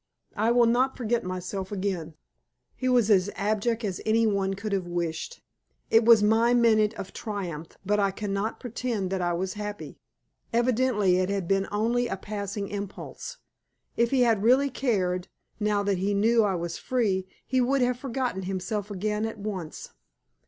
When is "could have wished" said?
4.55-5.43